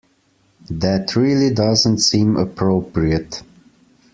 That 0.71 1.15
really 1.15 1.53
doesn't 1.53 1.99
seem 1.99 2.35
appropriate. 2.35 3.43